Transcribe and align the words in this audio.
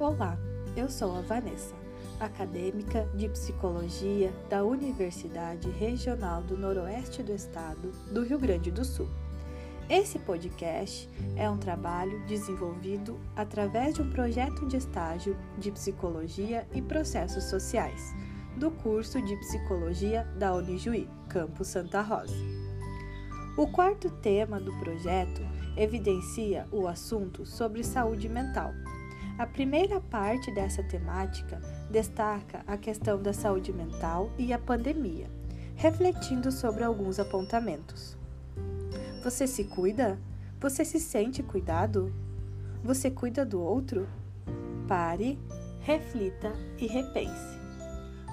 Olá, 0.00 0.38
eu 0.76 0.88
sou 0.88 1.16
a 1.16 1.22
Vanessa, 1.22 1.74
acadêmica 2.20 3.04
de 3.16 3.28
psicologia 3.30 4.32
da 4.48 4.62
Universidade 4.62 5.68
Regional 5.70 6.40
do 6.40 6.56
Noroeste 6.56 7.20
do 7.20 7.32
Estado 7.32 7.90
do 8.12 8.22
Rio 8.22 8.38
Grande 8.38 8.70
do 8.70 8.84
Sul. 8.84 9.08
Esse 9.90 10.20
podcast 10.20 11.10
é 11.34 11.50
um 11.50 11.58
trabalho 11.58 12.24
desenvolvido 12.26 13.18
através 13.34 13.94
de 13.94 14.02
um 14.02 14.08
projeto 14.08 14.68
de 14.68 14.76
estágio 14.76 15.36
de 15.58 15.72
psicologia 15.72 16.64
e 16.72 16.80
processos 16.80 17.50
sociais 17.50 18.14
do 18.56 18.70
curso 18.70 19.20
de 19.20 19.36
psicologia 19.38 20.22
da 20.38 20.54
Unijuí, 20.54 21.08
campus 21.28 21.66
Santa 21.66 22.02
Rosa. 22.02 22.36
O 23.56 23.66
quarto 23.66 24.08
tema 24.08 24.60
do 24.60 24.72
projeto 24.78 25.42
evidencia 25.76 26.68
o 26.70 26.86
assunto 26.86 27.44
sobre 27.44 27.82
saúde 27.82 28.28
mental. 28.28 28.72
A 29.38 29.46
primeira 29.46 30.00
parte 30.00 30.50
dessa 30.50 30.82
temática 30.82 31.60
destaca 31.88 32.64
a 32.66 32.76
questão 32.76 33.22
da 33.22 33.32
saúde 33.32 33.72
mental 33.72 34.32
e 34.36 34.52
a 34.52 34.58
pandemia, 34.58 35.30
refletindo 35.76 36.50
sobre 36.50 36.82
alguns 36.82 37.20
apontamentos. 37.20 38.16
Você 39.22 39.46
se 39.46 39.62
cuida? 39.62 40.18
Você 40.60 40.84
se 40.84 40.98
sente 40.98 41.40
cuidado? 41.40 42.12
Você 42.82 43.12
cuida 43.12 43.46
do 43.46 43.62
outro? 43.62 44.08
Pare, 44.88 45.38
reflita 45.82 46.52
e 46.76 46.88
repense. 46.88 47.60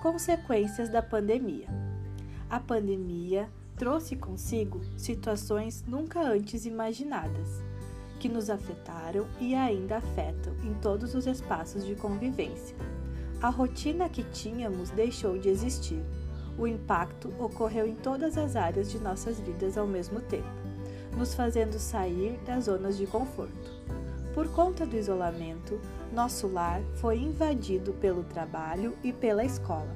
Consequências 0.00 0.88
da 0.88 1.02
pandemia. 1.02 1.68
A 2.48 2.58
pandemia 2.58 3.50
trouxe 3.76 4.16
consigo 4.16 4.80
situações 4.96 5.84
nunca 5.86 6.22
antes 6.22 6.64
imaginadas, 6.64 7.62
que 8.24 8.28
nos 8.30 8.48
afetaram 8.48 9.26
e 9.38 9.54
ainda 9.54 9.98
afetam 9.98 10.54
em 10.64 10.72
todos 10.72 11.14
os 11.14 11.26
espaços 11.26 11.84
de 11.84 11.94
convivência. 11.94 12.74
A 13.42 13.50
rotina 13.50 14.08
que 14.08 14.22
tínhamos 14.22 14.88
deixou 14.88 15.36
de 15.36 15.50
existir. 15.50 16.02
O 16.56 16.66
impacto 16.66 17.30
ocorreu 17.38 17.86
em 17.86 17.94
todas 17.94 18.38
as 18.38 18.56
áreas 18.56 18.90
de 18.90 18.98
nossas 18.98 19.38
vidas 19.38 19.76
ao 19.76 19.86
mesmo 19.86 20.22
tempo, 20.22 20.48
nos 21.14 21.34
fazendo 21.34 21.78
sair 21.78 22.38
das 22.46 22.64
zonas 22.64 22.96
de 22.96 23.06
conforto. 23.06 23.70
Por 24.32 24.48
conta 24.48 24.86
do 24.86 24.96
isolamento, 24.96 25.78
nosso 26.10 26.48
lar 26.48 26.80
foi 26.94 27.18
invadido 27.18 27.92
pelo 27.92 28.24
trabalho 28.24 28.96
e 29.04 29.12
pela 29.12 29.44
escola 29.44 29.94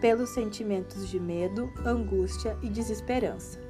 pelos 0.00 0.30
sentimentos 0.30 1.06
de 1.08 1.20
medo, 1.20 1.70
angústia 1.84 2.56
e 2.62 2.70
desesperança. 2.70 3.69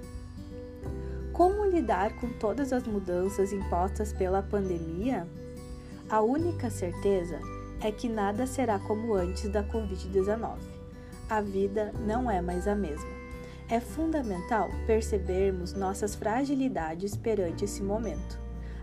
Como 1.33 1.65
lidar 1.65 2.15
com 2.17 2.29
todas 2.29 2.73
as 2.73 2.87
mudanças 2.87 3.53
impostas 3.53 4.13
pela 4.13 4.43
pandemia? 4.43 5.27
A 6.09 6.21
única 6.21 6.69
certeza 6.71 7.39
é 7.81 7.91
que 7.91 8.09
nada 8.09 8.47
será 8.47 8.79
como 8.79 9.15
antes 9.15 9.49
da 9.49 9.63
Covid-19. 9.63 10.59
A 11.29 11.41
vida 11.41 11.93
não 12.07 12.31
é 12.31 12.43
mais 12.43 12.67
a 12.67 12.75
mesma. 12.75 13.11
É 13.69 13.79
fundamental 13.79 14.69
percebermos 14.87 15.73
nossas 15.73 16.15
fragilidades 16.15 17.17
perante 17.17 17.65
esse 17.65 17.83
momento. 17.83 18.39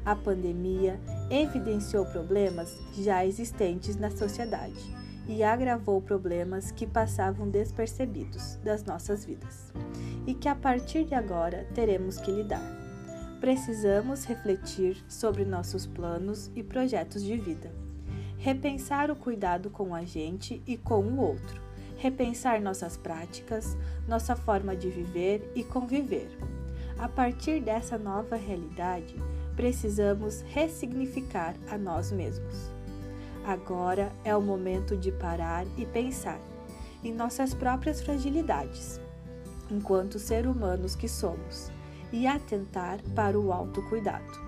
A 0.05 0.15
pandemia 0.15 0.99
evidenciou 1.29 2.05
problemas 2.05 2.77
já 2.93 3.25
existentes 3.25 3.97
na 3.97 4.09
sociedade 4.09 5.06
e 5.27 5.43
agravou 5.43 6.01
problemas 6.01 6.71
que 6.71 6.87
passavam 6.87 7.49
despercebidos 7.49 8.55
das 8.63 8.83
nossas 8.83 9.25
vidas 9.25 9.71
e 10.25 10.33
que 10.33 10.49
a 10.49 10.55
partir 10.55 11.05
de 11.05 11.15
agora 11.15 11.67
teremos 11.73 12.17
que 12.17 12.31
lidar. 12.31 12.61
Precisamos 13.39 14.25
refletir 14.25 15.03
sobre 15.07 15.45
nossos 15.45 15.85
planos 15.85 16.51
e 16.55 16.63
projetos 16.63 17.23
de 17.23 17.37
vida, 17.37 17.71
repensar 18.37 19.11
o 19.11 19.15
cuidado 19.15 19.69
com 19.69 19.93
a 19.93 20.03
gente 20.03 20.61
e 20.65 20.75
com 20.75 21.01
o 21.01 21.19
outro, 21.19 21.61
repensar 21.97 22.61
nossas 22.61 22.97
práticas, 22.97 23.77
nossa 24.07 24.35
forma 24.35 24.75
de 24.75 24.89
viver 24.89 25.51
e 25.55 25.63
conviver. 25.63 26.29
A 26.97 27.07
partir 27.07 27.61
dessa 27.61 27.97
nova 27.97 28.35
realidade, 28.35 29.15
precisamos 29.55 30.41
ressignificar 30.41 31.55
a 31.69 31.77
nós 31.77 32.11
mesmos. 32.11 32.76
Agora 33.47 34.11
é 34.25 34.35
o 34.35 34.41
momento 34.41 34.97
de 34.97 35.09
parar 35.09 35.65
e 35.77 35.85
pensar 35.85 36.37
em 37.01 37.13
nossas 37.13 37.53
próprias 37.53 38.01
fragilidades, 38.01 38.99
enquanto 39.71 40.19
seres 40.19 40.51
humanos 40.51 40.97
que 40.97 41.07
somos, 41.07 41.71
e 42.11 42.27
atentar 42.27 42.99
para 43.15 43.39
o 43.39 43.53
autocuidado. 43.53 44.45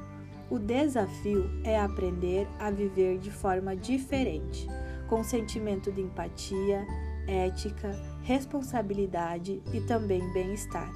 O 0.50 0.60
desafio 0.60 1.50
é 1.64 1.80
aprender 1.80 2.46
a 2.60 2.70
viver 2.70 3.20
de 3.20 3.32
forma 3.32 3.74
diferente, 3.74 4.68
com 5.08 5.24
sentimento 5.24 5.94
de 5.94 6.02
empatia, 6.02 6.86
ética, 7.26 7.92
responsabilidade 8.24 9.62
e 9.72 9.80
também 9.80 10.30
bem-estar. 10.34 10.92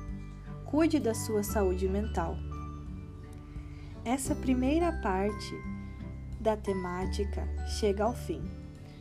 Cuide 0.66 1.00
da 1.00 1.14
sua 1.14 1.41
saúde 1.41 1.88
mental. 1.88 2.35
Essa 4.03 4.35
primeira 4.35 4.91
parte 5.02 5.56
da 6.43 6.57
temática 6.57 7.47
chega 7.79 8.03
ao 8.03 8.13
fim. 8.13 8.43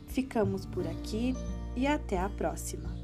Ficamos 0.07 0.65
por 0.65 0.87
aqui 0.87 1.35
e 1.75 1.87
até 1.87 2.19
a 2.19 2.29
próxima! 2.29 3.02